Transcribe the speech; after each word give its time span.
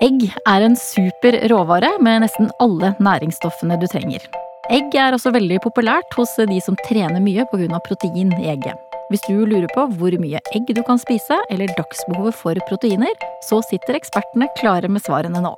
Egg 0.00 0.22
er 0.48 0.62
en 0.64 0.78
super 0.80 1.36
råvare 1.52 1.90
med 2.00 2.22
nesten 2.22 2.46
alle 2.64 2.94
næringsstoffene 3.04 3.76
du 3.76 3.84
trenger. 3.92 4.22
Egg 4.72 4.94
er 4.96 5.12
også 5.12 5.28
veldig 5.34 5.58
populært 5.60 6.16
hos 6.16 6.32
de 6.48 6.56
som 6.64 6.78
trener 6.86 7.20
mye 7.20 7.44
pga. 7.50 7.80
protein 7.84 8.32
i 8.38 8.48
egget. 8.48 8.80
Hvis 9.10 9.26
du 9.28 9.44
lurer 9.44 9.68
på 9.74 9.84
hvor 9.98 10.16
mye 10.22 10.40
egg 10.56 10.72
du 10.72 10.80
kan 10.86 10.96
spise, 10.96 11.36
eller 11.50 11.68
dagsbehovet 11.76 12.34
for 12.34 12.56
proteiner, 12.70 13.12
så 13.44 13.60
sitter 13.68 14.00
ekspertene 14.00 14.48
klare 14.56 14.88
med 14.88 15.04
svarene 15.04 15.44
nå. 15.44 15.52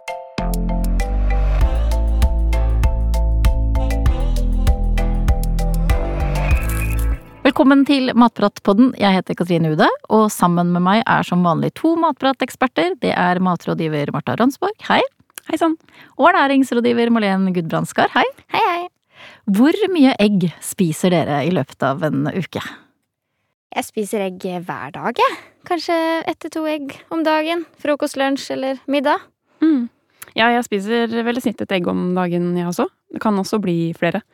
Velkommen 7.52 7.82
til 7.84 8.08
Matpratpodden. 8.16 8.94
Jeg 8.96 9.12
heter 9.12 9.36
Katrine 9.36 9.74
Ude, 9.74 9.84
og 10.08 10.30
sammen 10.32 10.70
med 10.72 10.80
meg 10.80 11.02
er 11.04 11.26
som 11.28 11.42
vanlig 11.44 11.68
to 11.76 11.90
matprateksperter. 12.00 12.94
Det 12.96 13.10
er 13.12 13.40
matrådgiver 13.44 14.08
Marta 14.14 14.32
Randsborg. 14.40 14.72
hei. 14.88 15.02
Hei 15.50 15.58
sann. 15.60 15.74
Og 16.16 16.30
ernæringsrådgiver 16.30 17.12
Malene 17.12 17.52
Gudbrandskar, 17.52 18.08
hei. 18.14 18.24
Hei, 18.54 18.62
hei. 18.70 18.86
Hvor 19.44 19.76
mye 19.92 20.14
egg 20.16 20.46
spiser 20.64 21.12
dere 21.12 21.42
i 21.44 21.50
løpet 21.52 21.84
av 21.84 22.00
en 22.08 22.24
uke? 22.32 22.62
Jeg 23.76 23.84
spiser 23.84 24.24
egg 24.30 24.40
hver 24.40 24.96
dag, 24.96 25.12
jeg. 25.20 25.36
Kanskje 25.68 25.98
ett 26.24 26.40
til 26.40 26.54
to 26.56 26.64
egg 26.64 26.96
om 27.12 27.20
dagen. 27.20 27.66
Frokost, 27.76 28.16
lunsj 28.16 28.48
eller 28.56 28.80
middag. 28.88 29.28
Mm. 29.60 29.90
Ja, 30.32 30.48
jeg 30.56 30.64
spiser 30.70 31.04
vel 31.20 31.36
i 31.36 31.44
snitt 31.44 31.60
et 31.60 31.76
egg 31.76 31.84
om 31.86 32.14
dagen, 32.16 32.56
jeg 32.56 32.72
også. 32.72 32.88
Det 33.12 33.20
kan 33.20 33.36
også 33.36 33.60
bli 33.60 33.92
flere. 33.92 34.24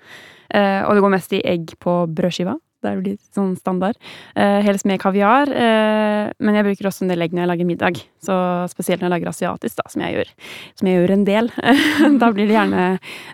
Eh, 0.55 0.86
og 0.86 0.94
det 0.94 1.02
går 1.02 1.16
mest 1.19 1.34
i 1.34 1.42
egg 1.42 1.74
på 1.82 1.98
brødskiva. 2.06 2.55
Det 2.78 2.91
er 2.91 2.98
jo 2.98 3.05
litt 3.05 3.23
sånn 3.34 3.55
standard. 3.59 3.98
Eh, 4.38 4.60
helst 4.66 4.86
med 4.86 5.00
kaviar. 5.02 5.50
Eh, 5.50 6.30
men 6.38 6.59
jeg 6.59 6.66
bruker 6.69 6.91
også 6.91 7.05
en 7.05 7.12
del 7.12 7.24
egg 7.24 7.34
når 7.34 7.45
jeg 7.45 7.50
lager 7.52 7.69
middag. 7.69 8.02
Så 8.23 8.36
spesielt 8.70 9.02
når 9.02 9.08
jeg 9.08 9.14
lager 9.16 9.33
asiatisk, 9.33 9.80
da, 9.80 9.86
som 9.91 10.05
jeg 10.05 10.19
gjør. 10.19 10.33
Som 10.78 10.91
jeg 10.91 11.00
gjør 11.00 11.14
en 11.17 11.25
del. 11.28 11.52
da 12.22 12.33
blir 12.34 12.50
det 12.50 12.58
gjerne 12.58 12.89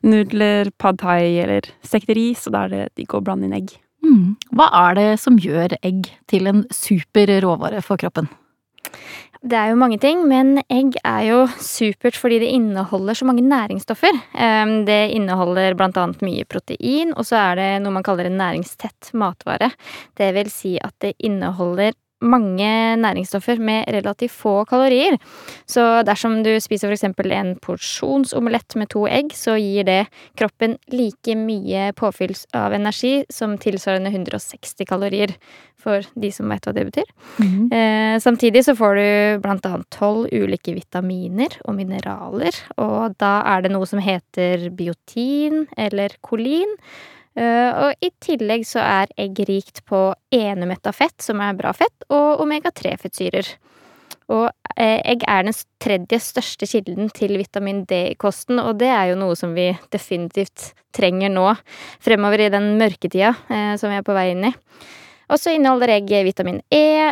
nudler, 0.06 0.72
pad 0.80 1.00
thai 1.02 1.34
eller 1.44 1.68
stekt 1.84 2.12
ris, 2.16 2.46
og 2.48 2.56
da 2.56 2.64
er 2.64 2.74
det 2.74 2.84
digg 3.00 3.16
å 3.16 3.24
blande 3.24 3.50
inn 3.50 3.58
egg. 3.60 3.76
Mm. 4.04 4.34
Hva 4.56 4.70
er 4.84 4.98
det 4.98 5.10
som 5.20 5.36
gjør 5.40 5.76
egg 5.84 6.08
til 6.30 6.48
en 6.50 6.64
super 6.72 7.30
råvare 7.44 7.84
for 7.84 8.00
kroppen? 8.00 8.28
Det 9.44 9.58
er 9.60 9.74
jo 9.74 9.76
mange 9.76 9.98
ting, 10.00 10.22
men 10.24 10.56
egg 10.72 10.94
er 11.04 11.26
jo 11.26 11.40
supert 11.60 12.16
fordi 12.16 12.38
det 12.40 12.52
inneholder 12.56 13.18
så 13.18 13.26
mange 13.28 13.44
næringsstoffer. 13.44 14.16
Ehm, 14.40 14.86
det 14.88 15.12
inneholder 15.12 15.76
annet 15.76 16.22
mye 16.24 16.46
protein, 16.48 17.12
og 17.12 17.28
så 17.28 17.36
er 17.50 17.60
det 17.60 17.68
noe 17.84 17.92
man 17.92 18.06
kaller 18.06 18.30
en 18.30 18.40
næringstett 18.40 19.12
matvare. 19.12 19.68
Det 20.16 20.30
vil 20.38 20.48
si 20.48 20.78
at 20.80 20.96
det 21.04 21.12
inneholder 21.18 21.92
mange 22.24 22.96
næringsstoffer 23.00 23.58
med 23.60 23.88
relativt 23.92 24.32
få 24.32 24.64
kalorier. 24.68 25.16
Så 25.66 26.02
dersom 26.06 26.42
du 26.44 26.52
spiser 26.62 26.92
f.eks. 26.92 27.04
en 27.04 27.54
porsjonsomelett 27.62 28.76
med 28.76 28.90
to 28.94 29.06
egg, 29.08 29.34
så 29.36 29.56
gir 29.60 29.84
det 29.88 30.00
kroppen 30.38 30.78
like 30.92 31.36
mye 31.36 31.92
påfyll 31.98 32.34
av 32.54 32.74
energi 32.76 33.24
som 33.30 33.58
tilsvarende 33.58 34.10
160 34.10 34.88
kalorier, 34.88 35.34
for 35.84 36.06
de 36.16 36.30
som 36.32 36.48
vet 36.48 36.64
hva 36.64 36.72
det 36.72 36.86
betyr. 36.88 37.08
Mm. 37.42 37.72
Eh, 37.72 38.18
samtidig 38.22 38.64
så 38.64 38.76
får 38.78 38.94
du 38.96 39.48
annet 39.50 39.90
tolv 39.92 40.30
ulike 40.32 40.72
vitaminer 40.76 41.58
og 41.64 41.76
mineraler, 41.76 42.56
og 42.80 43.18
da 43.20 43.40
er 43.52 43.64
det 43.64 43.74
noe 43.74 43.88
som 43.88 44.00
heter 44.00 44.70
biotin 44.76 45.66
eller 45.76 46.16
kolin. 46.24 46.72
Uh, 47.34 47.70
og 47.88 48.04
i 48.04 48.12
tillegg 48.22 48.62
så 48.68 48.78
er 48.78 49.10
egg 49.18 49.40
rikt 49.48 49.80
på 49.90 50.06
enemetta 50.34 50.92
fett, 50.94 51.16
som 51.22 51.40
er 51.42 51.56
bra 51.58 51.72
fett, 51.74 52.06
og 52.14 52.44
omega-3-fettsyrer. 52.44 53.48
Og 54.30 54.46
uh, 54.46 55.00
egg 55.02 55.26
er 55.26 55.48
den 55.48 55.56
tredje 55.82 56.20
største 56.22 56.68
kilden 56.70 57.10
til 57.14 57.34
vitamin 57.40 57.82
D 57.90 58.00
i 58.12 58.18
kosten, 58.18 58.62
og 58.62 58.78
det 58.78 58.92
er 58.94 59.10
jo 59.10 59.18
noe 59.18 59.34
som 59.38 59.56
vi 59.58 59.72
definitivt 59.90 60.70
trenger 60.94 61.32
nå, 61.34 61.48
fremover 62.04 62.46
i 62.46 62.52
den 62.54 62.76
mørketida 62.78 63.34
uh, 63.34 63.74
som 63.80 63.90
vi 63.90 63.98
er 63.98 64.06
på 64.06 64.14
vei 64.14 64.28
inn 64.36 64.52
i. 64.52 64.54
Og 65.34 65.40
så 65.40 65.54
inneholder 65.56 65.96
egg 65.96 66.10
vitamin 66.26 66.60
E, 66.68 67.10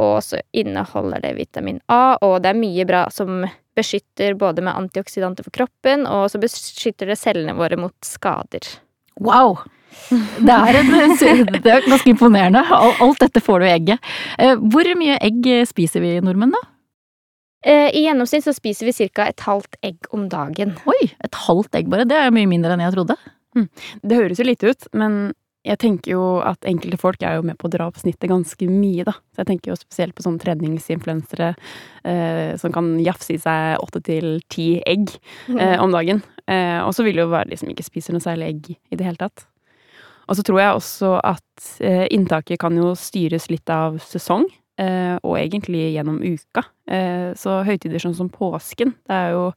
og 0.00 0.14
så 0.24 0.38
inneholder 0.56 1.20
det 1.20 1.34
vitamin 1.36 1.76
A, 1.92 2.16
og 2.24 2.38
det 2.42 2.50
er 2.50 2.56
mye 2.56 2.86
bra 2.88 3.02
som 3.12 3.44
beskytter 3.76 4.32
både 4.40 4.64
med 4.64 4.72
antioksidanter 4.72 5.44
for 5.44 5.54
kroppen, 5.54 6.06
og 6.08 6.30
så 6.32 6.40
beskytter 6.40 7.12
det 7.12 7.18
cellene 7.20 7.52
våre 7.58 7.76
mot 7.78 7.94
skader. 8.00 8.64
Wow! 9.22 9.58
Det 10.10 10.52
er, 10.52 10.80
en, 10.80 10.90
det 11.64 11.70
er 11.70 11.86
ganske 11.86 12.10
imponerende. 12.10 12.64
Alt 12.74 13.22
dette 13.22 13.42
får 13.44 13.62
du 13.62 13.66
i 13.66 13.74
egget. 13.74 14.14
Hvor 14.60 14.90
mye 14.98 15.18
egg 15.22 15.46
spiser 15.70 16.02
vi 16.04 16.16
nordmenn, 16.24 16.54
da? 16.54 16.62
I 17.64 18.02
gjennomsnitt 18.04 18.44
så 18.44 18.52
spiser 18.52 18.90
vi 18.90 19.08
ca. 19.14 19.30
et 19.30 19.40
halvt 19.46 19.78
egg 19.86 20.10
om 20.12 20.26
dagen. 20.28 20.74
Oi, 20.90 21.06
et 21.24 21.38
halvt 21.46 21.78
egg 21.78 21.88
bare. 21.92 22.04
Det 22.10 22.18
er 22.18 22.34
mye 22.34 22.50
mindre 22.50 22.74
enn 22.74 22.82
jeg 22.84 22.96
trodde. 22.98 23.16
Mm. 23.56 23.68
Det 24.02 24.18
høres 24.18 24.42
jo 24.42 24.48
lite 24.50 24.74
ut, 24.74 24.90
men 24.98 25.16
jeg 25.64 25.80
tenker 25.80 26.12
jo 26.12 26.24
at 26.44 26.66
enkelte 26.68 26.98
folk 27.00 27.22
er 27.24 27.38
jo 27.38 27.46
med 27.48 27.56
på 27.60 27.68
å 27.68 27.72
dra 27.72 27.86
opp 27.88 27.96
snittet 28.00 28.28
ganske 28.28 28.68
mye, 28.68 29.06
da. 29.08 29.14
Så 29.32 29.42
jeg 29.42 29.48
tenker 29.48 29.72
jo 29.72 29.78
spesielt 29.80 30.14
på 30.16 30.24
sånne 30.26 30.42
treningsinfluensere 30.42 31.54
eh, 32.04 32.52
som 32.60 32.74
kan 32.74 32.90
jafse 33.00 33.32
i 33.36 33.40
seg 33.40 33.80
åtte 33.80 34.02
til 34.04 34.36
ti 34.52 34.68
egg 34.84 35.14
eh, 35.56 35.78
om 35.80 35.94
dagen. 35.94 36.20
Eh, 36.44 36.80
og 36.84 36.92
så 36.96 37.06
vil 37.06 37.16
det 37.16 37.24
jo 37.24 37.32
være 37.32 37.54
de 37.54 37.60
som 37.62 37.72
ikke 37.72 37.86
spiser 37.86 38.16
noe 38.16 38.24
særlig 38.24 38.50
egg 38.50 38.70
i 38.76 39.00
det 39.00 39.08
hele 39.08 39.20
tatt. 39.24 39.46
Og 40.28 40.36
så 40.36 40.44
tror 40.44 40.60
jeg 40.60 40.76
også 40.76 41.14
at 41.24 41.70
eh, 41.84 42.04
inntaket 42.12 42.60
kan 42.60 42.76
jo 42.76 42.92
styres 42.98 43.48
litt 43.52 43.72
av 43.72 43.96
sesong, 44.04 44.46
eh, 44.80 45.16
og 45.22 45.38
egentlig 45.40 45.94
gjennom 45.94 46.20
uka. 46.20 46.64
Eh, 46.92 47.32
så 47.40 47.62
høytider 47.64 48.04
sånn 48.04 48.16
som 48.16 48.32
påsken, 48.32 48.96
det 49.08 49.20
er 49.20 49.34
jo 49.36 49.48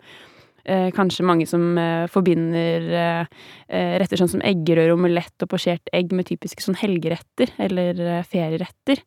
Eh, 0.67 0.89
kanskje 0.91 1.23
mange 1.23 1.45
som 1.47 1.77
eh, 1.79 2.09
forbinder 2.11 2.87
eh, 2.91 3.93
retter 4.01 4.19
sånn 4.19 4.33
som 4.33 4.43
eggerøre, 4.43 4.97
omelett 4.97 5.45
og 5.45 5.51
posjert 5.53 5.87
egg 5.95 6.11
med 6.11 6.27
typiske 6.27 6.63
sånn 6.65 6.75
helgeretter 6.81 7.53
eller 7.69 8.01
ferieretter. 8.27 9.03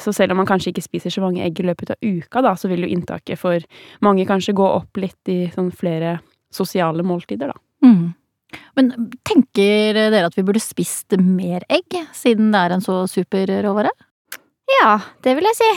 Så 0.00 0.14
selv 0.16 0.32
om 0.32 0.38
man 0.40 0.46
kanskje 0.48 0.70
ikke 0.70 0.84
spiser 0.84 1.12
så 1.12 1.20
mange 1.20 1.42
egg 1.44 1.58
i 1.60 1.64
løpet 1.66 1.90
av 1.92 1.98
uka, 2.00 2.40
da, 2.40 2.54
så 2.56 2.70
vil 2.70 2.86
jo 2.86 2.88
inntaket 2.94 3.36
for 3.36 3.60
mange 4.06 4.24
kanskje 4.24 4.54
gå 4.56 4.64
opp 4.64 4.96
litt 4.96 5.28
i 5.28 5.50
sånn 5.52 5.68
flere 5.76 6.14
sosiale 6.54 7.04
måltider, 7.04 7.50
da. 7.52 7.58
Mm. 7.84 8.06
Men 8.78 9.10
tenker 9.28 9.98
dere 9.98 10.24
at 10.30 10.38
vi 10.38 10.46
burde 10.46 10.62
spist 10.62 11.18
mer 11.20 11.66
egg, 11.68 11.98
siden 12.16 12.48
det 12.54 12.62
er 12.64 12.78
en 12.78 12.86
så 12.86 13.02
super 13.10 13.50
råvare? 13.66 13.92
Ja, 14.78 14.94
det 15.26 15.36
vil 15.36 15.50
jeg 15.50 15.60
si. 15.60 15.70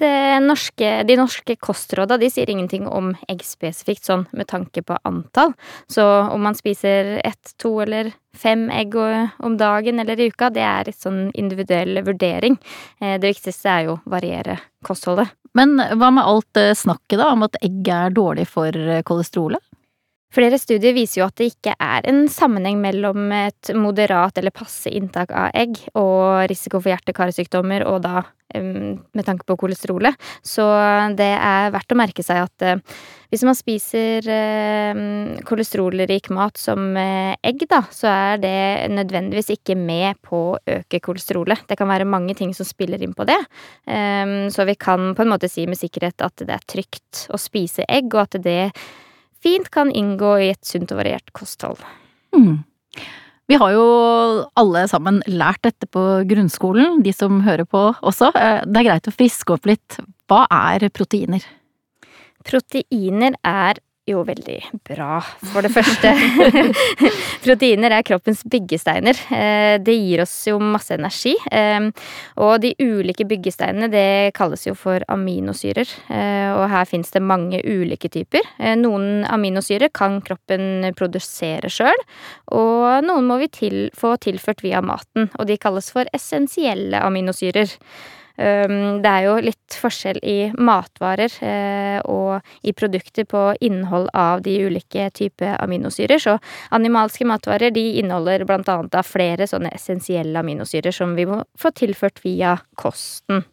Norske, 0.00 0.90
de 1.08 1.16
norske 1.16 1.56
kostråda 1.56 2.18
de 2.20 2.28
sier 2.32 2.50
ingenting 2.50 2.84
om 2.88 3.14
egg 3.28 3.44
spesifikt, 3.46 4.04
sånn 4.04 4.26
med 4.36 4.48
tanke 4.50 4.82
på 4.84 4.98
antall. 5.08 5.54
Så 5.88 6.04
om 6.04 6.44
man 6.44 6.58
spiser 6.58 7.16
ett, 7.24 7.54
to 7.56 7.72
eller 7.84 8.12
fem 8.36 8.66
egg 8.70 8.94
om 8.96 9.56
dagen 9.56 10.00
eller 10.02 10.20
i 10.20 10.28
uka, 10.28 10.50
det 10.52 10.64
er 10.66 10.90
litt 10.90 11.00
sånn 11.00 11.30
individuell 11.34 12.02
vurdering. 12.04 12.58
Det 13.00 13.24
viktigste 13.24 13.72
er 13.72 13.86
jo 13.88 13.96
å 13.96 14.02
variere 14.12 14.58
kostholdet. 14.84 15.32
Men 15.56 15.78
hva 15.80 16.10
med 16.12 16.28
alt 16.28 16.60
snakket 16.76 17.22
da 17.22 17.30
om 17.32 17.46
at 17.48 17.56
egg 17.64 17.88
er 17.88 18.12
dårlig 18.12 18.44
for 18.52 18.76
kolesterolet? 19.08 19.64
Flere 20.34 20.58
studier 20.58 20.92
viser 20.92 21.20
jo 21.20 21.26
at 21.28 21.36
det 21.38 21.52
ikke 21.52 21.76
er 21.80 22.06
en 22.10 22.26
sammenheng 22.28 22.80
mellom 22.82 23.30
et 23.32 23.70
moderat 23.78 24.36
eller 24.40 24.52
passe 24.52 24.90
inntak 24.90 25.30
av 25.30 25.52
egg 25.56 25.78
og 25.94 26.48
risiko 26.50 26.80
for 26.82 26.90
hjerte-karsykdommer, 26.92 27.86
og 27.86 28.02
da 28.04 28.24
med 28.56 29.24
tanke 29.26 29.44
på 29.46 29.56
kolesterolet. 29.58 30.14
Så 30.44 30.64
det 31.18 31.28
er 31.34 31.72
verdt 31.74 31.92
å 31.92 31.98
merke 31.98 32.22
seg 32.24 32.44
at 32.44 32.84
hvis 33.32 33.42
man 33.44 33.56
spiser 33.58 34.28
kolesterolrik 35.46 36.30
mat 36.34 36.56
som 36.60 36.94
egg, 36.96 37.64
da, 37.70 37.82
så 37.90 38.10
er 38.10 38.42
det 38.42 38.92
nødvendigvis 38.94 39.50
ikke 39.56 39.78
med 39.78 40.20
på 40.26 40.42
å 40.52 40.60
øke 40.78 41.02
kolesterolet. 41.04 41.66
Det 41.70 41.78
kan 41.78 41.90
være 41.90 42.08
mange 42.08 42.36
ting 42.38 42.54
som 42.56 42.68
spiller 42.68 43.02
inn 43.02 43.16
på 43.18 43.26
det. 43.28 43.38
Så 43.86 44.68
vi 44.68 44.76
kan 44.78 45.10
på 45.16 45.26
en 45.26 45.32
måte 45.34 45.50
si 45.52 45.66
med 45.70 45.80
sikkerhet 45.80 46.22
at 46.24 46.46
det 46.46 46.54
er 46.54 46.70
trygt 46.70 47.26
å 47.34 47.40
spise 47.40 47.86
egg, 47.88 48.14
og 48.14 48.24
at 48.28 48.38
det 48.46 48.60
fint 49.46 49.70
kan 49.70 49.92
inngå 49.94 50.32
i 50.42 50.50
et 50.54 50.66
sunt 50.66 50.90
og 50.90 51.00
variert 51.04 51.30
kosthold. 51.36 51.78
Mm. 52.34 52.64
Vi 53.46 53.58
har 53.62 53.76
jo 53.76 53.86
alle 54.58 54.82
sammen 54.90 55.20
lært 55.30 55.62
dette 55.62 55.86
på 55.86 56.02
grunnskolen, 56.26 56.98
de 57.04 57.12
som 57.14 57.44
hører 57.46 57.68
på 57.68 57.82
også. 58.02 58.32
Det 58.34 58.80
er 58.80 58.88
greit 58.88 59.06
å 59.06 59.14
friske 59.14 59.54
opp 59.54 59.68
litt. 59.70 60.00
Hva 60.26 60.42
er 60.50 60.88
proteiner? 60.90 61.44
Proteiner 62.46 63.38
er 63.46 63.78
jo 64.06 64.22
veldig 64.26 64.58
bra, 64.86 65.18
for 65.52 65.66
det 65.66 65.72
første. 65.74 66.12
Proteiner 67.46 67.96
er 67.96 68.04
kroppens 68.06 68.44
byggesteiner. 68.46 69.18
Det 69.82 69.96
gir 69.96 70.22
oss 70.22 70.34
jo 70.46 70.60
masse 70.62 70.94
energi. 70.94 71.34
Og 72.42 72.52
de 72.62 72.72
ulike 72.82 73.26
byggesteinene, 73.28 73.90
det 73.90 74.34
kalles 74.38 74.66
jo 74.68 74.76
for 74.78 75.02
aminosyrer. 75.12 75.90
Og 76.56 76.64
her 76.70 76.86
fins 76.88 77.10
det 77.14 77.24
mange 77.24 77.60
ulike 77.66 78.10
typer. 78.12 78.46
Noen 78.78 79.26
aminosyrer 79.26 79.90
kan 79.94 80.20
kroppen 80.24 80.92
produsere 80.98 81.70
sjøl, 81.72 82.06
og 82.54 83.06
noen 83.06 83.26
må 83.26 83.40
vi 83.42 83.50
til, 83.52 83.78
få 83.96 84.14
tilført 84.22 84.62
via 84.64 84.82
maten. 84.84 85.30
Og 85.40 85.50
de 85.50 85.58
kalles 85.60 85.90
for 85.94 86.08
essensielle 86.16 87.02
aminosyrer. 87.02 87.74
Um, 88.36 89.00
det 89.00 89.08
er 89.10 89.24
jo 89.24 89.34
litt 89.40 89.76
forskjell 89.80 90.18
i 90.20 90.36
matvarer 90.52 91.32
eh, 91.40 91.98
og 92.04 92.44
i 92.68 92.74
produkter 92.76 93.24
på 93.28 93.42
innhold 93.64 94.10
av 94.12 94.42
de 94.44 94.58
ulike 94.66 95.08
typer 95.16 95.56
aminosyrer. 95.62 96.20
Så 96.20 96.36
animalske 96.76 97.24
matvarer 97.28 97.72
de 97.72 97.86
inneholder 98.02 98.44
annet 98.50 98.94
av 98.96 99.08
flere 99.08 99.48
sånne 99.48 99.72
essensielle 99.72 100.40
aminosyrer 100.40 100.92
som 100.92 101.16
vi 101.16 101.26
må 101.28 101.42
få 101.58 101.72
tilført 101.76 102.20
via 102.24 102.58
kosten. 102.76 103.44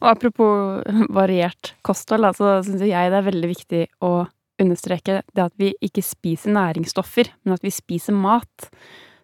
Og 0.00 0.08
apropos 0.14 0.82
variert 1.20 1.74
kosthold, 1.84 2.32
så 2.36 2.60
syns 2.64 2.84
jeg 2.88 3.12
det 3.12 3.20
er 3.20 3.28
veldig 3.28 3.52
viktig 3.52 3.86
å 4.04 4.14
understreke 4.62 5.22
det 5.34 5.44
at 5.44 5.54
vi 5.60 5.72
ikke 5.82 6.04
spiser 6.04 6.54
næringsstoffer, 6.54 7.32
men 7.44 7.56
at 7.56 7.64
vi 7.64 7.72
spiser 7.74 8.16
mat. 8.16 8.70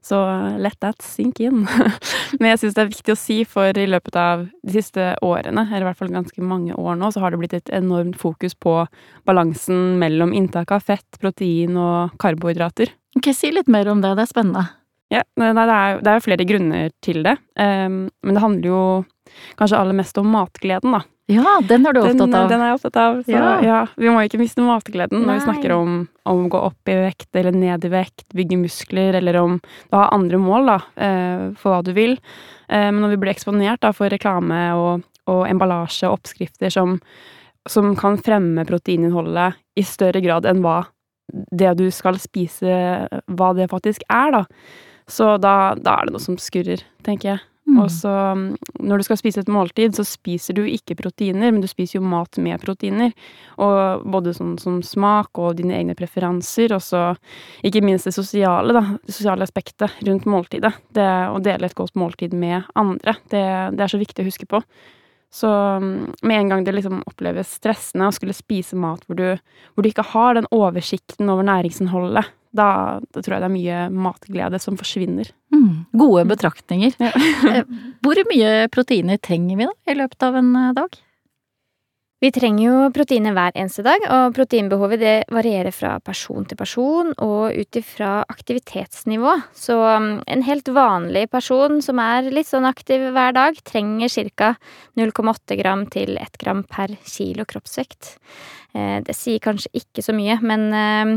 Så 0.09 0.19
let 0.57 0.79
that 0.81 1.03
sink 1.05 1.41
in. 1.45 1.67
Men 2.41 2.53
jeg 2.53 2.63
syns 2.63 2.77
det 2.79 2.85
er 2.85 2.93
viktig 2.93 3.13
å 3.13 3.19
si, 3.19 3.39
for 3.49 3.77
i 3.77 3.89
løpet 3.91 4.17
av 4.17 4.47
de 4.65 4.77
siste 4.79 5.11
årene, 5.25 5.67
eller 5.69 5.85
i 5.85 5.89
hvert 5.91 6.01
fall 6.01 6.15
ganske 6.15 6.45
mange 6.45 6.77
år 6.79 6.97
nå, 6.97 7.11
så 7.13 7.21
har 7.21 7.35
det 7.35 7.41
blitt 7.43 7.57
et 7.59 7.73
enormt 7.77 8.17
fokus 8.21 8.57
på 8.57 8.81
balansen 9.29 9.99
mellom 10.01 10.33
inntak 10.37 10.73
av 10.73 10.87
fett, 10.87 11.21
protein 11.21 11.77
og 11.77 12.17
karbohydrater. 12.23 12.95
Ok, 13.19 13.33
Si 13.37 13.53
litt 13.53 13.69
mer 13.69 13.91
om 13.93 14.01
det, 14.05 14.15
det 14.17 14.25
er 14.25 14.33
spennende. 14.33 14.65
Ja, 15.13 15.23
det 15.41 15.53
er, 15.53 16.01
det 16.05 16.11
er 16.11 16.19
jo 16.19 16.25
flere 16.27 16.45
grunner 16.49 16.91
til 17.05 17.23
det, 17.25 17.39
um, 17.57 18.03
men 18.25 18.37
det 18.37 18.43
handler 18.45 18.69
jo 18.69 18.81
kanskje 19.59 19.79
aller 19.79 19.97
mest 19.97 20.19
om 20.21 20.29
matgleden, 20.33 20.97
da. 20.97 21.05
Ja, 21.29 21.59
den 21.69 21.85
er 21.85 21.93
du 21.93 22.01
opptatt 22.01 22.33
av. 22.33 22.47
Den 22.49 22.63
er 22.65 22.71
jeg 22.71 22.77
opptatt 22.79 22.99
av. 23.03 23.19
Så 23.27 23.35
ja. 23.35 23.49
ja 23.61 23.81
vi 24.01 24.09
må 24.09 24.23
ikke 24.25 24.41
miste 24.41 24.65
matgleden 24.65 25.27
når 25.27 25.37
vi 25.37 25.45
snakker 25.45 25.75
om, 25.77 25.99
om, 26.25 26.47
å 26.47 26.53
gå 26.55 26.61
opp 26.71 26.89
i 26.89 26.97
vekt 27.03 27.37
eller 27.37 27.53
ned 27.53 27.85
i 27.85 27.91
vekt, 27.93 28.25
bygge 28.37 28.57
muskler, 28.63 29.19
eller 29.21 29.37
om 29.37 29.59
du 29.61 29.99
har 29.99 30.15
andre 30.17 30.41
mål 30.41 30.73
da, 30.73 30.79
eh, 30.97 31.43
for 31.61 31.75
hva 31.75 31.83
du 31.85 31.93
vil. 31.97 32.17
Eh, 32.73 32.89
men 32.89 33.03
når 33.05 33.13
vi 33.13 33.21
blir 33.21 33.35
eksponert 33.35 33.85
da, 33.85 33.93
for 33.93 34.09
reklame 34.09 34.63
og, 34.81 35.05
og 35.29 35.43
emballasje 35.51 36.09
og 36.09 36.17
oppskrifter 36.17 36.73
som, 36.73 36.97
som 37.69 37.93
kan 37.99 38.17
fremme 38.25 38.65
proteininnholdet 38.69 39.61
i 39.77 39.85
større 39.85 40.25
grad 40.25 40.49
enn 40.49 40.65
hva 40.65 40.81
det 41.29 41.75
du 41.77 41.91
skal 41.93 42.17
spise, 42.17 42.73
hva 43.29 43.53
det 43.53 43.69
faktisk 43.69 44.09
er, 44.09 44.33
da. 44.33 44.45
Så 45.09 45.35
da, 45.41 45.75
da 45.77 45.99
er 45.99 46.09
det 46.09 46.17
noe 46.17 46.25
som 46.25 46.41
skurrer, 46.41 46.81
tenker 47.05 47.35
jeg. 47.35 47.45
Mm. 47.69 47.79
Og 47.83 47.91
så, 47.93 48.13
mm, 48.35 48.57
når 48.89 49.01
du 49.01 49.05
skal 49.05 49.19
spise 49.21 49.43
et 49.45 49.51
måltid, 49.53 49.93
så 49.97 50.05
spiser 50.07 50.57
du 50.57 50.63
ikke 50.65 50.97
proteiner, 50.97 51.53
men 51.53 51.61
du 51.61 51.69
spiser 51.69 51.99
jo 51.99 52.09
mat 52.09 52.41
med 52.41 52.61
proteiner. 52.63 53.13
Og 53.61 54.07
både 54.09 54.33
sånn 54.37 54.57
som 54.61 54.81
smak 54.87 55.39
og 55.39 55.59
dine 55.61 55.77
egne 55.77 55.97
preferanser, 55.99 56.73
og 56.77 56.83
så 56.85 57.03
ikke 57.67 57.85
minst 57.85 58.09
det 58.09 58.17
sosiale, 58.17 58.73
da. 58.77 58.85
Det 59.05 59.15
sosiale 59.15 59.45
aspektet 59.45 60.01
rundt 60.09 60.29
måltidet. 60.31 60.73
Det 60.97 61.09
å 61.29 61.43
dele 61.45 61.69
et 61.69 61.77
godt 61.77 61.99
måltid 62.01 62.37
med 62.37 62.65
andre. 62.79 63.19
Det, 63.29 63.45
det 63.77 63.85
er 63.85 63.93
så 63.93 64.01
viktig 64.01 64.25
å 64.25 64.31
huske 64.31 64.49
på. 64.49 64.63
Så 65.31 65.49
mm, 65.53 66.15
med 66.23 66.41
en 66.41 66.49
gang 66.49 66.65
det 66.65 66.73
liksom 66.73 67.03
oppleves 67.07 67.53
stressende 67.61 68.09
å 68.09 68.15
skulle 68.17 68.37
spise 68.37 68.79
mat 68.81 69.05
hvor 69.05 69.19
du, 69.19 69.27
hvor 69.75 69.85
du 69.85 69.91
ikke 69.91 70.07
har 70.15 70.39
den 70.39 70.49
oversikten 70.55 71.29
over 71.29 71.45
næringsinnholdet, 71.45 72.33
da, 72.57 72.69
da, 73.13 73.21
tror 73.23 73.37
jeg 73.37 73.43
det 73.43 73.49
er 73.49 73.55
mye 73.55 73.81
matglede 74.07 74.61
som 74.63 74.79
forsvinner. 74.81 75.31
Mm, 75.55 75.85
gode 75.99 76.25
betraktninger. 76.33 76.97
Ja. 77.03 77.13
Eh, 77.49 77.65
hvor 78.05 78.19
mye 78.29 78.69
proteiner 78.73 79.17
trenger 79.23 79.57
vi 79.61 79.67
da 79.69 79.93
i 79.93 79.95
løpet 79.97 80.25
av 80.27 80.37
en 80.41 80.51
eh, 80.59 80.73
dag? 80.77 80.97
Vi 82.19 82.33
trenger 82.35 82.65
jo 82.65 82.77
proteiner 82.91 83.35
hver 83.37 83.55
eneste 83.55 83.85
dag, 83.87 84.03
og 84.11 84.33
proteinbehovet 84.35 84.99
det 84.99 85.15
varierer 85.31 85.71
fra 85.71 85.93
person 86.03 86.43
til 86.51 86.59
person 86.59 87.13
og 87.23 87.55
ut 87.55 87.79
ifra 87.79 88.25
aktivitetsnivå. 88.27 89.37
Så 89.55 89.77
um, 89.79 90.09
en 90.27 90.43
helt 90.43 90.67
vanlig 90.75 91.29
person 91.31 91.79
som 91.85 92.01
er 92.03 92.27
litt 92.35 92.49
sånn 92.51 92.67
aktiv 92.67 93.05
hver 93.15 93.37
dag, 93.37 93.61
trenger 93.63 94.11
ca. 94.35 94.49
0,8 94.99 95.59
gram 95.61 95.85
til 95.95 96.19
1 96.19 96.41
gram 96.43 96.65
per 96.67 96.97
kilo 97.07 97.47
kroppsvekt. 97.47 98.17
Eh, 98.75 98.99
det 99.07 99.15
sier 99.15 99.39
kanskje 99.45 99.71
ikke 99.79 100.03
så 100.03 100.15
mye, 100.17 100.41
men 100.43 100.67
um, 100.75 101.13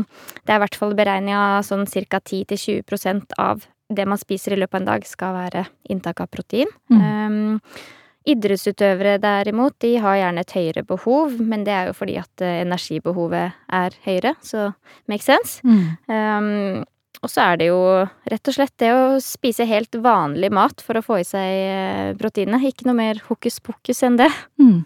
det 0.46 0.54
er 0.54 0.60
i 0.60 0.62
hvert 0.62 0.78
fall 0.78 0.94
beregna 0.98 1.64
sånn 1.66 1.82
ca. 1.90 2.22
10-20% 2.22 3.34
av 3.42 3.66
det 3.92 4.06
man 4.06 4.22
spiser 4.22 4.54
i 4.54 4.60
løpet 4.62 4.78
av 4.78 4.84
en 4.84 4.88
dag, 4.92 5.08
skal 5.10 5.34
være 5.34 5.64
inntak 5.90 6.22
av 6.22 6.30
protein. 6.30 6.70
Mm. 6.94 7.02
Um, 7.02 7.58
Idrettsutøvere 8.28 9.16
derimot, 9.22 9.76
de 9.82 9.96
har 10.02 10.20
gjerne 10.20 10.44
et 10.44 10.54
høyere 10.56 10.86
behov, 10.86 11.36
men 11.40 11.66
det 11.66 11.74
er 11.74 11.90
jo 11.90 11.96
fordi 11.98 12.16
at 12.20 12.44
eh, 12.44 12.62
energibehovet 12.62 13.58
er 13.82 13.98
høyere, 14.06 14.36
så 14.46 14.70
makes 15.10 15.28
sense. 15.30 15.60
Mm. 15.66 15.84
Um, 16.06 16.84
og 17.22 17.30
så 17.30 17.44
er 17.52 17.58
det 17.60 17.68
jo 17.68 17.78
rett 18.32 18.48
og 18.50 18.54
slett 18.56 18.72
det 18.82 18.88
å 18.90 19.02
spise 19.22 19.62
helt 19.68 19.94
vanlig 20.02 20.48
mat 20.50 20.82
for 20.82 20.98
å 20.98 21.04
få 21.06 21.20
i 21.20 21.26
seg 21.26 22.16
proteinet. 22.18 22.64
Ikke 22.66 22.88
noe 22.88 22.98
mer 22.98 23.20
hokus 23.28 23.60
pokus 23.62 24.02
enn 24.02 24.16
det. 24.18 24.26
Mm. 24.58 24.80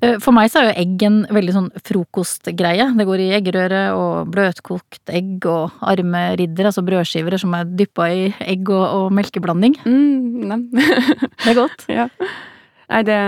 Eh, 0.00 0.16
for 0.24 0.32
meg 0.32 0.48
så 0.48 0.62
er 0.62 0.70
jo 0.70 0.78
egg 0.86 1.04
en 1.04 1.18
veldig 1.36 1.56
sånn 1.58 1.68
frokostgreie. 1.84 2.86
Det 2.96 3.06
går 3.08 3.24
i 3.26 3.28
eggerøre 3.36 3.82
og 3.98 4.30
bløtkokt 4.32 5.12
egg 5.12 5.44
og 5.52 5.84
armeridder, 5.84 6.70
altså 6.70 6.84
brødskiver 6.86 7.36
som 7.42 7.58
er 7.58 7.68
dyppa 7.68 8.08
i 8.08 8.24
egg 8.40 8.72
og, 8.72 8.86
og 8.86 9.12
melkeblanding. 9.18 9.76
Mm, 9.84 10.72
det 10.72 11.52
er 11.52 11.60
godt. 11.60 11.84
ja. 11.92 12.08
Nei, 12.90 13.02
det, 13.06 13.18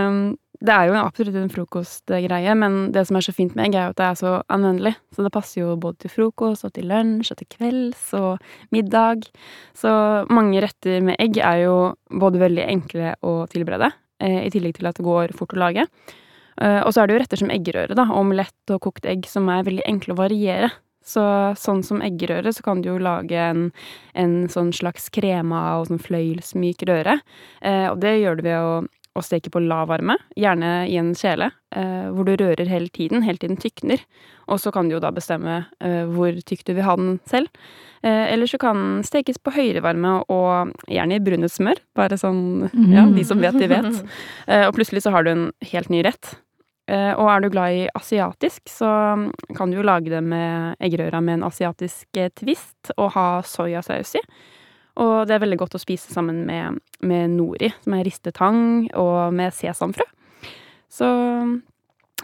det 0.64 0.72
er 0.74 0.88
jo 0.88 0.96
absolutt 0.96 1.36
en 1.36 1.52
frokostgreie, 1.52 2.54
men 2.56 2.78
det 2.94 3.04
som 3.08 3.18
er 3.18 3.26
så 3.26 3.34
fint 3.36 3.54
med 3.56 3.68
egg, 3.68 3.76
er 3.76 3.88
jo 3.88 3.94
at 3.94 4.00
det 4.00 4.06
er 4.06 4.18
så 4.20 4.32
anvendelig. 4.54 4.94
Så 5.14 5.26
det 5.26 5.32
passer 5.34 5.60
jo 5.60 5.76
både 5.80 6.04
til 6.04 6.12
frokost 6.14 6.66
og 6.66 6.74
til 6.76 6.88
lunsj 6.90 7.34
og 7.34 7.40
til 7.40 7.50
kvelds 7.52 8.06
og 8.18 8.74
middag. 8.74 9.28
Så 9.76 9.92
mange 10.32 10.62
retter 10.64 11.04
med 11.04 11.20
egg 11.22 11.40
er 11.42 11.64
jo 11.66 11.76
både 12.08 12.42
veldig 12.42 12.68
enkle 12.68 13.14
å 13.26 13.34
tilberede, 13.52 13.90
eh, 14.24 14.44
i 14.46 14.52
tillegg 14.54 14.78
til 14.78 14.88
at 14.90 15.00
det 15.00 15.06
går 15.06 15.36
fort 15.36 15.56
å 15.56 15.62
lage. 15.66 15.86
Eh, 16.62 16.80
og 16.80 16.94
så 16.94 17.02
er 17.02 17.06
det 17.06 17.16
jo 17.16 17.22
retter 17.24 17.42
som 17.42 17.52
eggerøre, 17.52 17.98
da, 17.98 18.08
omelett 18.14 18.72
og 18.72 18.82
kokt 18.86 19.06
egg, 19.10 19.28
som 19.28 19.48
er 19.52 19.66
veldig 19.66 19.86
enkle 19.90 20.14
å 20.14 20.22
variere. 20.22 20.72
Så 21.04 21.20
sånn 21.60 21.82
som 21.84 22.00
eggerøre, 22.00 22.54
så 22.56 22.64
kan 22.64 22.80
du 22.80 22.88
jo 22.88 23.00
lage 23.02 23.36
en, 23.36 23.66
en 24.16 24.36
sånn 24.48 24.72
slags 24.72 25.10
krema 25.12 25.74
og 25.76 25.90
sånn 25.90 26.00
fløyelsmyk 26.00 26.86
røre. 26.88 27.18
Eh, 27.60 27.90
og 27.90 27.98
det 28.00 28.20
gjør 28.22 28.38
du 28.38 28.46
ved 28.46 28.56
å 28.56 28.70
og 29.14 29.22
steker 29.22 29.52
på 29.54 29.62
lav 29.62 29.88
varme, 29.92 30.16
gjerne 30.38 30.70
i 30.90 30.96
en 30.98 31.12
kjele, 31.14 31.50
eh, 31.76 32.06
hvor 32.10 32.26
du 32.26 32.34
rører 32.34 32.66
hele 32.66 32.90
tiden, 32.90 33.22
helt 33.22 33.40
til 33.44 33.52
den 33.52 33.60
tykner. 33.62 34.02
Og 34.50 34.58
så 34.60 34.72
kan 34.74 34.88
du 34.88 34.96
jo 34.96 35.02
da 35.02 35.12
bestemme 35.14 35.60
eh, 35.78 36.02
hvor 36.10 36.34
tykk 36.34 36.64
du 36.66 36.72
vil 36.74 36.86
ha 36.86 36.96
den 36.98 37.18
selv. 37.30 37.50
Eh, 38.02 38.32
eller 38.32 38.50
så 38.50 38.58
kan 38.60 38.80
den 38.80 39.04
stekes 39.06 39.38
på 39.38 39.54
høyere 39.54 39.84
varme, 39.84 40.16
og 40.32 40.74
gjerne 40.90 41.18
i 41.18 41.22
brunnet 41.22 41.54
smør. 41.54 41.78
Bare 41.96 42.18
sånn 42.20 42.66
Ja, 42.90 43.06
de 43.10 43.26
som 43.26 43.42
vet, 43.42 43.58
de 43.60 43.70
vet. 43.70 43.92
Eh, 44.44 44.66
og 44.66 44.74
plutselig 44.76 45.04
så 45.04 45.12
har 45.14 45.24
du 45.24 45.30
en 45.30 45.44
helt 45.70 45.88
ny 45.92 46.02
rett. 46.04 46.34
Og 46.84 47.28
er 47.32 47.40
du 47.40 47.46
glad 47.48 47.72
i 47.72 47.84
asiatisk, 47.96 48.66
så 48.68 48.88
kan 49.56 49.70
du 49.70 49.78
jo 49.78 49.84
lage 49.86 50.10
det 50.12 50.20
med 50.20 50.76
eggerøra 50.84 51.22
med 51.24 51.38
en 51.38 51.46
asiatisk 51.48 52.18
twist, 52.36 52.90
og 52.98 53.14
ha 53.14 53.28
soyasaus 53.48 54.12
i. 54.20 54.22
Og 55.02 55.26
det 55.26 55.34
er 55.34 55.42
veldig 55.42 55.58
godt 55.58 55.74
å 55.74 55.82
spise 55.82 56.12
sammen 56.14 56.44
med, 56.46 56.78
med 57.02 57.34
nori, 57.34 57.72
som 57.82 57.96
er 57.96 58.04
ristet 58.06 58.36
tang, 58.38 58.86
og 58.94 59.34
med 59.34 59.54
sesamfrø. 59.56 60.06
Så 60.94 61.08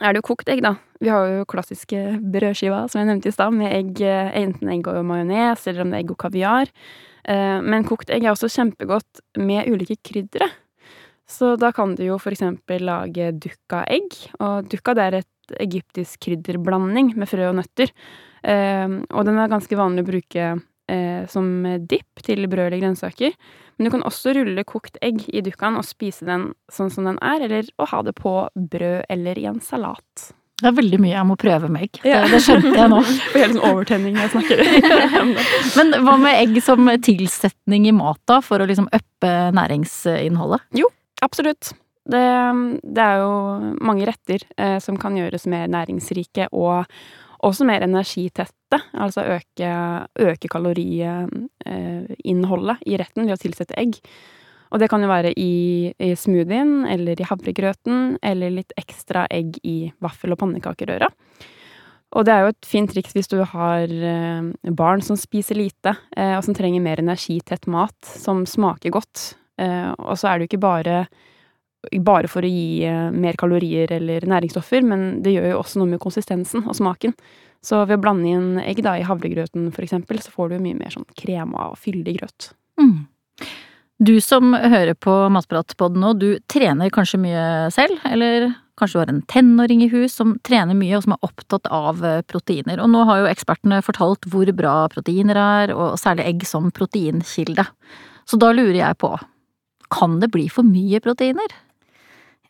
er 0.00 0.12
det 0.12 0.20
jo 0.20 0.28
kokt 0.30 0.50
egg, 0.52 0.62
da. 0.62 0.76
Vi 1.02 1.10
har 1.10 1.26
jo 1.26 1.48
klassiske 1.50 2.20
brødskiver, 2.32 2.86
som 2.92 3.00
jeg 3.00 3.08
nevnte 3.10 3.32
i 3.32 3.34
stad, 3.34 3.56
med 3.56 3.74
egg, 3.74 4.02
enten 4.04 4.70
egg 4.70 4.86
og 4.90 5.02
majones, 5.08 5.66
eller 5.66 5.82
om 5.84 5.90
det 5.90 5.98
er 5.98 6.04
egg 6.04 6.14
og 6.14 6.20
kaviar. 6.22 6.70
Eh, 7.24 7.58
men 7.60 7.86
kokt 7.88 8.12
egg 8.12 8.24
er 8.24 8.34
også 8.34 8.50
kjempegodt 8.52 9.24
med 9.40 9.68
ulike 9.70 9.98
kryddere. 10.06 10.48
Så 11.30 11.54
da 11.60 11.70
kan 11.74 11.94
du 11.94 12.02
jo 12.04 12.18
eksempel 12.18 12.86
lage 12.88 13.30
dukka-egg. 13.38 14.16
Og 14.42 14.70
dukka 14.70 14.96
det 14.98 15.04
er 15.04 15.18
et 15.20 15.54
egyptisk 15.62 16.26
krydderblanding 16.26 17.14
med 17.18 17.30
frø 17.30 17.50
og 17.50 17.58
nøtter. 17.60 17.92
Eh, 18.42 18.98
og 19.10 19.26
den 19.26 19.38
er 19.38 19.52
ganske 19.52 19.78
vanlig 19.78 20.06
å 20.06 20.10
bruke 20.10 20.50
eh, 20.90 21.22
som 21.30 21.46
dipp 21.88 22.24
til 22.26 22.48
brød 22.50 22.66
eller 22.66 22.82
grønnsaker. 22.82 23.36
Men 23.78 23.88
du 23.88 23.94
kan 23.94 24.04
også 24.04 24.34
rulle 24.36 24.66
kokt 24.68 24.98
egg 25.04 25.22
i 25.32 25.40
dukkaen 25.44 25.78
og 25.78 25.86
spise 25.88 26.26
den 26.28 26.50
sånn 26.72 26.92
som 26.92 27.06
den 27.08 27.20
er, 27.24 27.46
eller 27.46 27.70
å 27.80 27.88
ha 27.88 28.02
det 28.04 28.12
på 28.18 28.34
brød 28.54 29.06
eller 29.08 29.40
i 29.40 29.46
en 29.48 29.62
salat. 29.64 30.30
Det 30.60 30.68
er 30.68 30.76
veldig 30.76 30.98
mye 31.00 31.14
jeg 31.14 31.24
må 31.30 31.36
prøve 31.40 31.70
med 31.72 31.86
egg. 31.86 32.00
Ja. 32.04 32.20
Det, 32.26 32.34
det 32.34 32.40
skjønte 32.44 32.72
jeg 32.76 32.92
nå. 32.92 32.98
Får 33.32 33.40
helt 33.40 33.56
sånn 33.56 33.68
overtenning 33.70 34.18
jeg 34.20 34.32
snakker. 34.34 34.62
Men 35.78 35.94
hva 36.04 36.16
med 36.20 36.40
egg 36.42 36.58
som 36.64 36.90
tilsetning 37.06 37.88
i 37.88 37.94
mat, 37.96 38.20
da, 38.28 38.42
for 38.44 38.60
å 38.60 38.68
liksom 38.68 38.90
uppe 38.92 39.32
næringsinnholdet? 39.56 40.66
Jo, 40.76 40.90
absolutt. 41.24 41.72
Det, 42.10 42.20
det, 42.82 43.06
er 43.06 43.22
jo 43.22 43.32
mange 43.86 44.06
retter 44.08 44.44
eh, 44.60 44.76
som 44.82 44.96
kan 45.00 45.16
gjøres 45.16 45.46
mer 45.48 45.68
næringsrike 45.70 46.48
og, 46.52 46.84
også 47.46 47.64
mer 47.68 47.84
energitette, 47.86 48.52
altså 48.78 49.20
øke, 49.36 49.70
øke 50.20 50.48
kaloriinnholdet 50.52 52.76
i 52.86 52.96
retten 53.00 53.26
ved 53.26 53.34
å 53.34 53.42
tilsette 53.42 53.74
egg. 53.80 53.92
Og 54.70 54.78
det 54.78 54.88
kan 54.90 55.02
jo 55.02 55.08
være 55.10 55.32
i, 55.34 55.90
i 55.98 56.14
smoothien 56.18 56.86
eller 56.86 57.18
i 57.18 57.26
havregrøten 57.26 58.18
eller 58.22 58.50
litt 58.54 58.72
ekstra 58.78 59.26
egg 59.32 59.58
i 59.66 59.92
vaffel- 60.02 60.32
og 60.34 60.38
pannekakerøra. 60.44 61.08
Og 62.10 62.26
det 62.26 62.32
er 62.34 62.40
jo 62.42 62.50
et 62.50 62.66
fint 62.66 62.90
triks 62.90 63.14
hvis 63.14 63.30
du 63.30 63.38
har 63.46 63.86
eh, 63.86 64.70
barn 64.74 65.02
som 65.02 65.18
spiser 65.18 65.58
lite, 65.58 65.94
eh, 66.16 66.34
og 66.36 66.42
som 66.46 66.56
trenger 66.58 66.82
mer 66.82 67.02
energitett 67.02 67.68
mat 67.70 67.94
som 68.02 68.42
smaker 68.46 68.90
godt. 68.94 69.36
Eh, 69.62 69.90
og 69.94 70.18
så 70.18 70.30
er 70.30 70.38
det 70.38 70.46
jo 70.46 70.50
ikke 70.50 70.66
bare 70.66 71.04
bare 72.04 72.28
for 72.28 72.44
å 72.44 72.50
gi 72.50 72.84
eh, 72.88 73.08
mer 73.12 73.38
kalorier 73.40 73.92
eller 73.96 74.26
næringsstoffer, 74.28 74.84
men 74.86 75.06
det 75.24 75.34
gjør 75.36 75.54
jo 75.54 75.60
også 75.62 75.80
noe 75.80 75.94
med 75.94 76.02
konsistensen 76.02 76.66
og 76.66 76.76
smaken. 76.76 77.14
Så 77.64 77.82
ved 77.84 77.98
å 77.98 78.02
blande 78.02 78.28
inn 78.28 78.60
egg 78.62 78.82
da, 78.84 78.96
i 78.96 79.04
havregrøten 79.04 79.68
eksempel, 79.72 80.20
så 80.20 80.32
får 80.32 80.52
du 80.52 80.60
mye 80.64 80.78
mer 80.78 80.92
sånn 80.92 81.08
krema 81.16 81.70
og 81.72 81.80
fyldig 81.80 82.16
grøt. 82.20 82.50
Mm. 82.80 83.04
Du 84.00 84.14
som 84.24 84.54
hører 84.56 84.96
på 84.96 85.12
Matpratpodden 85.32 86.00
nå, 86.00 86.14
du 86.16 86.28
trener 86.48 86.92
kanskje 86.92 87.20
mye 87.20 87.44
selv, 87.74 88.00
eller 88.08 88.48
kanskje 88.80 88.96
du 88.96 89.00
har 89.02 89.12
en 89.12 89.24
tenåring 89.28 89.82
i 89.84 89.90
hus 89.92 90.14
som 90.16 90.38
trener 90.46 90.76
mye 90.76 90.96
og 90.96 91.04
som 91.04 91.16
er 91.16 91.26
opptatt 91.26 91.68
av 91.68 92.04
eh, 92.04 92.22
proteiner. 92.24 92.80
Og 92.80 92.88
nå 92.92 93.04
har 93.08 93.20
jo 93.20 93.32
ekspertene 93.32 93.82
fortalt 93.84 94.24
hvor 94.32 94.48
bra 94.56 94.76
proteiner 94.92 95.40
er, 95.40 95.74
og 95.76 95.98
særlig 96.00 96.30
egg 96.30 96.46
som 96.48 96.70
proteinkilde. 96.72 97.66
Så 98.24 98.40
da 98.40 98.52
lurer 98.56 98.80
jeg 98.80 99.00
på, 99.00 99.12
kan 99.92 100.20
det 100.22 100.30
bli 100.32 100.46
for 100.52 100.64
mye 100.64 101.00
proteiner? 101.04 101.52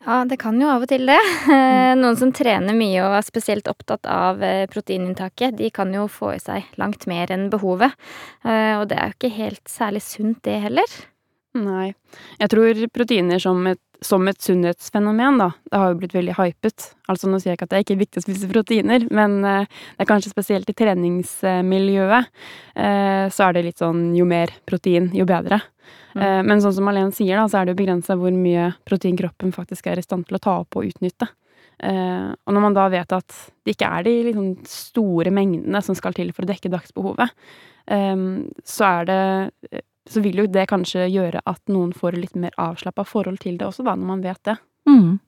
Ja, 0.07 0.23
det 0.25 0.39
kan 0.41 0.57
jo 0.61 0.69
av 0.73 0.87
og 0.87 0.89
til 0.89 1.05
det. 1.11 1.19
Noen 2.01 2.17
som 2.17 2.33
trener 2.33 2.77
mye 2.77 3.03
og 3.05 3.19
er 3.19 3.27
spesielt 3.27 3.69
opptatt 3.69 4.09
av 4.09 4.41
eh, 4.45 4.65
proteininntaket, 4.73 5.59
de 5.59 5.69
kan 5.75 5.93
jo 5.93 6.07
få 6.09 6.33
i 6.39 6.41
seg 6.41 6.71
langt 6.81 7.05
mer 7.11 7.33
enn 7.35 7.51
behovet. 7.53 7.93
Eh, 8.41 8.79
og 8.79 8.89
det 8.89 8.97
er 8.97 9.11
jo 9.11 9.19
ikke 9.19 9.33
helt 9.37 9.65
særlig 9.69 10.01
sunt, 10.07 10.41
det 10.49 10.57
heller. 10.65 10.97
Nei. 11.59 11.91
Jeg 12.41 12.53
tror 12.53 12.81
proteiner 12.95 13.43
som 13.43 13.61
et, 13.69 13.83
som 14.05 14.29
et 14.31 14.41
sunnhetsfenomen, 14.41 15.39
da, 15.41 15.51
det 15.71 15.81
har 15.81 15.93
jo 15.93 15.99
blitt 16.01 16.15
veldig 16.17 16.37
hypet. 16.39 16.91
Altså 17.11 17.29
nå 17.29 17.41
sier 17.41 17.53
jeg 17.53 17.59
ikke 17.59 17.67
at 17.69 17.73
det 17.73 17.79
er 17.79 17.85
ikke 17.85 17.99
viktig 18.01 18.23
å 18.23 18.25
spise 18.25 18.49
proteiner, 18.51 19.05
men 19.13 19.37
uh, 19.45 19.67
det 19.67 20.05
er 20.05 20.09
kanskje 20.09 20.33
spesielt 20.33 20.71
i 20.73 20.77
treningsmiljøet, 20.77 22.31
uh, 22.81 23.27
så 23.33 23.49
er 23.49 23.57
det 23.57 23.67
litt 23.69 23.83
sånn 23.83 24.09
jo 24.17 24.27
mer 24.29 24.53
protein, 24.69 25.11
jo 25.17 25.27
bedre. 25.29 25.61
Mm. 26.15 26.23
Uh, 26.23 26.41
men 26.49 26.65
sånn 26.65 26.77
som 26.79 26.89
Malene 26.89 27.15
sier, 27.17 27.37
da, 27.37 27.45
så 27.51 27.61
er 27.61 27.69
det 27.69 27.77
jo 27.77 27.83
begrensa 27.83 28.17
hvor 28.21 28.35
mye 28.35 28.71
protein 28.89 29.19
kroppen 29.21 29.53
faktisk 29.57 29.91
er 29.91 30.01
i 30.01 30.07
stand 30.07 30.29
til 30.29 30.41
å 30.41 30.43
ta 30.43 30.57
opp 30.65 30.81
og 30.81 30.89
utnytte. 30.89 31.29
og 31.81 32.53
når 32.53 32.61
man 32.61 32.75
da 32.77 32.83
vet 32.93 33.13
at 33.17 33.37
det 33.65 33.73
ikke 33.73 33.89
er 33.89 34.03
de 34.05 34.13
liksom, 34.27 34.49
store 34.69 35.31
mengdene 35.33 35.81
som 35.81 35.97
skal 35.97 36.13
til 36.13 36.29
for 36.37 36.45
å 36.45 36.51
dekke 36.51 36.69
dagsbehovet, 36.69 37.33
så 38.69 38.85
er 38.85 39.09
det 39.09 39.81
så 40.11 40.23
vil 40.25 40.43
jo 40.43 40.47
det 40.51 40.67
kanskje 40.71 41.09
gjøre 41.11 41.43
at 41.47 41.61
noen 41.71 41.93
får 41.97 42.19
litt 42.19 42.39
mer 42.39 42.55
avslappa 42.61 43.05
forhold 43.07 43.41
til 43.43 43.59
det 43.61 43.69
også, 43.69 43.87
da, 43.87 43.95
når 43.95 44.11
man 44.15 44.25
vet 44.25 44.43
det. 44.49 44.57
Mm. 44.91 45.19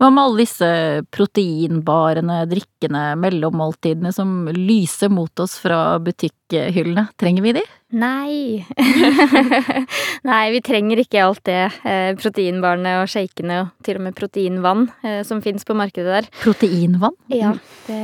Hva 0.00 0.08
med 0.10 0.22
alle 0.22 0.42
disse 0.42 0.68
proteinbarene, 1.14 2.40
drikkene, 2.50 3.04
mellommåltidene 3.20 4.12
som 4.14 4.48
lyser 4.56 5.12
mot 5.12 5.44
oss 5.44 5.58
fra 5.62 5.98
butikkhyllene? 6.50 7.06
Trenger 7.18 7.42
vi 7.42 7.52
de? 7.52 7.62
Nei. 7.90 8.66
Nei, 10.28 10.50
vi 10.54 10.60
trenger 10.62 11.00
ikke 11.02 11.22
alt 11.24 11.42
det. 11.46 11.62
Eh, 11.86 12.12
proteinbarene 12.18 13.00
og 13.00 13.10
shakene 13.10 13.56
og 13.64 13.86
til 13.86 13.98
og 13.98 14.04
med 14.06 14.16
proteinvann 14.18 14.84
eh, 15.06 15.20
som 15.26 15.42
fins 15.42 15.66
på 15.66 15.74
markedet 15.78 16.10
der. 16.10 16.28
Proteinvann? 16.42 17.16
Ja, 17.32 17.54
det 17.86 17.98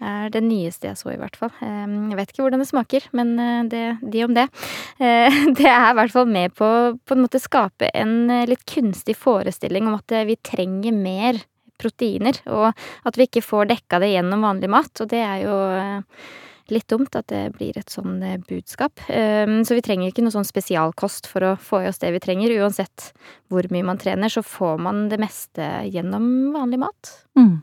er 0.00 0.32
det 0.32 0.42
nyeste 0.44 0.90
jeg 0.90 1.00
så, 1.00 1.12
i 1.12 1.20
hvert 1.20 1.36
fall. 1.36 1.52
Eh, 1.64 1.84
jeg 2.12 2.20
vet 2.20 2.32
ikke 2.32 2.46
hvordan 2.46 2.64
det 2.64 2.70
smaker, 2.70 3.08
men 3.16 3.36
det, 3.68 3.84
de 4.02 4.24
om 4.24 4.34
det. 4.36 4.48
Det 5.58 5.66
er 5.66 5.90
i 5.90 5.96
hvert 5.96 6.12
fall 6.12 6.26
med 6.28 6.52
på 6.56 6.66
på 7.08 7.14
en 7.14 7.22
måte 7.22 7.40
skape 7.40 7.88
en 7.96 8.28
litt 8.48 8.64
kunstig 8.68 9.14
forestilling 9.18 9.86
om 9.88 9.96
at 9.96 10.12
vi 10.28 10.36
trenger 10.44 10.94
mer 10.94 11.38
proteiner, 11.80 12.36
og 12.50 12.72
at 13.06 13.18
vi 13.18 13.28
ikke 13.28 13.44
får 13.44 13.70
dekka 13.70 14.00
det 14.02 14.12
gjennom 14.12 14.44
vanlig 14.44 14.70
mat, 14.72 14.92
og 15.02 15.10
det 15.10 15.22
er 15.22 15.42
jo 15.44 15.56
litt 16.74 16.88
dumt 16.90 17.16
at 17.18 17.28
det 17.32 17.44
blir 17.56 17.76
et 17.78 17.92
sånn 17.92 18.18
eh, 18.24 18.38
budskap. 18.48 19.00
Ehm, 19.08 19.60
så 19.66 19.76
vi 19.78 19.84
trenger 19.84 20.10
ikke 20.10 20.24
noe 20.24 20.34
sånn 20.34 20.48
spesialkost 20.48 21.28
for 21.30 21.46
å 21.46 21.54
få 21.60 21.82
i 21.84 21.88
oss 21.90 22.00
det 22.02 22.12
vi 22.14 22.22
trenger. 22.22 22.56
Uansett 22.62 23.12
hvor 23.52 23.68
mye 23.72 23.86
man 23.86 24.00
trener, 24.00 24.32
så 24.32 24.44
får 24.46 24.80
man 24.84 25.06
det 25.12 25.20
meste 25.22 25.66
gjennom 25.88 26.52
vanlig 26.56 26.82
mat. 26.84 27.14
Mm. 27.38 27.58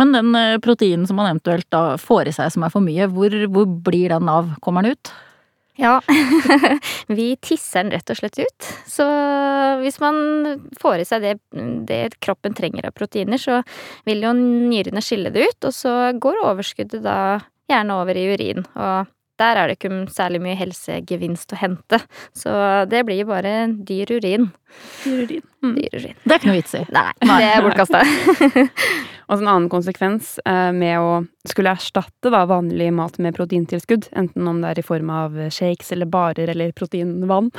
Men 0.00 0.14
den 0.14 0.36
eh, 0.38 0.58
proteinen 0.62 1.08
som 1.08 1.18
man 1.20 1.32
eventuelt 1.32 1.68
da 1.72 1.96
får 2.00 2.30
i 2.30 2.36
seg 2.36 2.52
som 2.54 2.66
er 2.66 2.72
for 2.72 2.84
mye, 2.84 3.10
hvor, 3.10 3.34
hvor 3.50 3.66
blir 3.90 4.12
den 4.14 4.30
av? 4.30 4.54
Kommer 4.64 4.86
den 4.86 4.96
ut? 4.96 5.12
Ja, 5.80 6.00
vi 7.06 7.36
tisser 7.40 7.84
den 7.84 7.94
rett 7.94 8.10
og 8.12 8.18
slett 8.18 8.38
ut. 8.38 8.66
Så 8.90 9.06
hvis 9.80 9.96
man 10.02 10.18
får 10.80 11.00
i 11.00 11.06
seg 11.08 11.24
det, 11.24 11.34
det, 11.88 12.00
kroppen 12.20 12.56
trenger 12.56 12.90
av 12.90 12.96
proteiner, 12.96 13.40
så 13.40 13.62
vil 14.08 14.26
jo 14.26 14.34
nyrene 14.36 15.02
skille 15.04 15.32
det 15.32 15.46
ut, 15.48 15.70
og 15.70 15.74
så 15.76 15.94
går 16.20 16.42
overskuddet 16.44 17.00
da 17.06 17.16
gjerne 17.70 17.96
over 18.02 18.18
i 18.18 18.26
urin. 18.34 18.66
Og 18.74 19.10
der 19.40 19.56
er 19.56 19.68
det 19.68 19.78
ikke 19.78 20.02
særlig 20.12 20.42
mye 20.44 20.58
helsegevinst 20.58 21.54
å 21.56 21.60
hente. 21.60 22.02
Så 22.36 22.52
det 22.90 23.04
blir 23.08 23.28
bare 23.28 23.54
dyr 23.88 24.16
urin. 24.18 24.50
Dyr 25.04 25.24
urin. 25.24 25.49
Mm. 25.62 25.76
Det 25.76 26.00
er 26.00 26.38
ikke 26.38 26.50
noe 26.50 26.58
vits 26.58 26.76
i. 26.78 26.84
Nei, 26.96 27.08
det 27.28 27.48
er 27.50 27.64
bortkasta. 27.66 28.04
Og 29.30 29.38
en 29.38 29.46
annen 29.46 29.68
konsekvens 29.70 30.38
eh, 30.42 30.70
med 30.74 30.98
å 30.98 31.20
skulle 31.46 31.72
erstatte 31.76 32.32
da, 32.34 32.42
vanlig 32.50 32.88
mat 32.92 33.14
med 33.22 33.36
proteintilskudd, 33.36 34.08
enten 34.18 34.48
om 34.50 34.58
det 34.62 34.72
er 34.72 34.80
i 34.82 34.86
form 34.86 35.12
av 35.14 35.38
shakes 35.54 35.92
eller 35.94 36.10
barer 36.10 36.50
eller 36.50 36.74
proteinvann, 36.76 37.52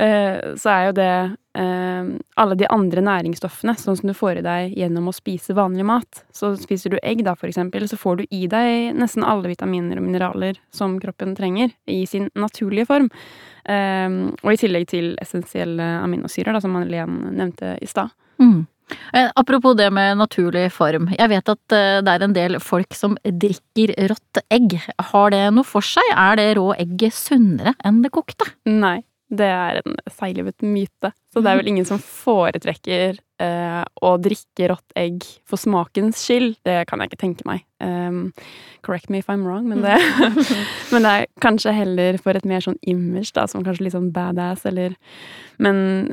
eh, 0.00 0.56
så 0.56 0.72
er 0.72 0.86
jo 0.86 0.94
det 0.96 1.10
eh, 1.60 2.08
alle 2.40 2.56
de 2.56 2.70
andre 2.72 3.04
næringsstoffene, 3.04 3.76
sånn 3.76 4.00
som 4.00 4.08
du 4.08 4.16
får 4.16 4.40
i 4.40 4.46
deg 4.48 4.80
gjennom 4.80 5.12
å 5.12 5.14
spise 5.14 5.56
vanlig 5.58 5.84
mat. 5.92 6.24
Så 6.32 6.54
spiser 6.62 6.96
du 6.96 6.98
egg, 7.02 7.20
da, 7.28 7.36
for 7.36 7.52
eksempel, 7.52 7.84
så 7.90 8.00
får 8.00 8.22
du 8.22 8.24
i 8.32 8.46
deg 8.48 8.96
nesten 8.96 9.26
alle 9.26 9.52
vitaminer 9.52 10.00
og 10.00 10.08
mineraler 10.08 10.56
som 10.72 10.96
kroppen 11.04 11.36
trenger, 11.36 11.76
i 11.84 12.06
sin 12.08 12.32
naturlige 12.32 12.88
form. 12.88 13.12
Og 13.70 14.48
i 14.50 14.58
tillegg 14.58 14.86
til 14.90 15.10
essensielle 15.20 15.84
aminosyrer, 16.00 16.56
da, 16.56 16.62
som 16.64 16.72
Madeleine 16.74 17.39
nevnte 17.40 17.76
i 17.80 17.88
stad. 17.90 18.12
Mm. 18.40 18.66
Eh, 19.12 19.30
apropos 19.34 19.74
det 19.74 19.90
med 19.90 20.18
naturlig 20.18 20.70
form. 20.72 21.10
Jeg 21.18 21.30
vet 21.32 21.52
at 21.52 21.76
eh, 21.76 22.00
det 22.04 22.14
er 22.14 22.24
en 22.26 22.36
del 22.36 22.58
folk 22.62 22.96
som 22.96 23.16
drikker 23.24 23.94
rått 24.10 24.42
egg. 24.50 24.78
Har 25.12 25.34
det 25.34 25.44
noe 25.54 25.66
for 25.66 25.84
seg? 25.84 26.06
Er 26.16 26.40
det 26.40 26.50
rå 26.58 26.70
egget 26.78 27.16
sunnere 27.16 27.76
enn 27.86 28.02
det 28.04 28.12
kokte? 28.14 28.48
Nei, 28.70 29.00
det 29.30 29.46
er 29.46 29.80
en 29.82 29.98
seiglivet 30.10 30.64
myte. 30.66 31.12
Så 31.30 31.42
det 31.42 31.52
er 31.52 31.60
vel 31.60 31.70
ingen 31.70 31.86
som 31.86 32.00
foretrekker 32.02 33.20
eh, 33.42 33.82
å 34.02 34.14
drikke 34.18 34.70
rått 34.72 34.96
egg 34.98 35.26
for 35.46 35.60
smakens 35.60 36.22
skyld. 36.24 36.56
Det 36.66 36.80
kan 36.90 37.02
jeg 37.02 37.12
ikke 37.12 37.22
tenke 37.22 37.46
meg. 37.46 37.62
Um, 37.80 38.32
correct 38.86 39.08
me 39.08 39.22
if 39.22 39.30
I'm 39.30 39.46
wrong, 39.46 39.68
men 39.70 39.84
det, 39.86 39.94
men 40.92 41.06
det 41.06 41.12
er 41.12 41.30
kanskje 41.40 41.76
heller 41.76 42.18
for 42.20 42.36
et 42.36 42.48
mer 42.48 42.64
sånn 42.64 42.80
image, 42.82 43.30
da, 43.38 43.46
som 43.48 43.62
kanskje 43.66 43.86
litt 43.86 43.96
sånn 43.96 44.10
badass, 44.14 44.66
eller 44.68 44.98
Men 45.60 46.10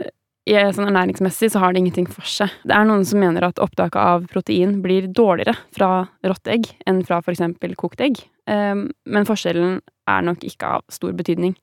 sånn 0.48 0.88
ernæringsmessig 0.90 1.52
så 1.54 1.62
har 1.64 1.74
det 1.74 1.82
ingenting 1.84 2.08
for 2.10 2.28
seg. 2.28 2.54
Det 2.68 2.76
er 2.76 2.88
noen 2.88 3.06
som 3.08 3.20
mener 3.22 3.44
at 3.48 3.60
opptaket 3.64 4.00
av 4.00 4.28
protein 4.32 4.78
blir 4.84 5.10
dårligere 5.12 5.58
fra 5.76 6.08
rått 6.24 6.52
egg 6.52 6.70
enn 6.88 7.04
fra 7.08 7.20
f.eks. 7.20 7.44
kokt 7.80 8.04
egg, 8.04 8.22
ehm, 8.48 8.88
men 9.06 9.28
forskjellen 9.28 9.82
er 10.08 10.28
nok 10.28 10.46
ikke 10.48 10.78
av 10.78 10.86
stor 10.94 11.16
betydning. 11.18 11.58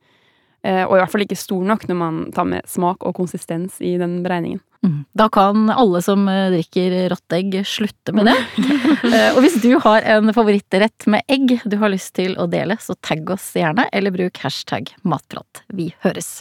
Eh, 0.64 0.82
og 0.86 0.96
i 0.96 1.00
hvert 1.02 1.12
fall 1.12 1.24
ikke 1.26 1.36
stor 1.36 1.64
nok 1.68 1.82
når 1.90 1.98
man 2.00 2.20
tar 2.32 2.46
med 2.48 2.64
smak 2.70 3.04
og 3.04 3.16
konsistens 3.18 3.76
i 3.84 3.94
den 4.00 4.22
beregningen. 4.24 4.62
Mm. 4.84 5.02
Da 5.16 5.26
kan 5.32 5.68
alle 5.72 6.00
som 6.04 6.24
eh, 6.28 6.48
drikker 6.54 6.96
rått 7.12 7.36
egg 7.36 7.58
slutte 7.68 8.16
med 8.16 8.32
det. 8.32 8.38
Eh, 9.04 9.36
og 9.36 9.42
hvis 9.44 9.58
du 9.60 9.74
har 9.84 10.00
en 10.14 10.32
favorittrett 10.32 11.04
med 11.12 11.28
egg 11.28 11.50
du 11.68 11.74
har 11.78 11.92
lyst 11.92 12.14
til 12.16 12.32
å 12.40 12.46
dele, 12.48 12.78
så 12.80 12.96
tagg 13.04 13.28
oss 13.34 13.50
gjerne, 13.52 13.84
eller 13.92 14.14
bruk 14.14 14.40
hashtag 14.40 14.94
matprat. 15.04 15.60
Vi 15.68 15.90
høres. 16.06 16.38